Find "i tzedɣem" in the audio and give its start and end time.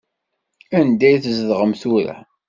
1.09-1.71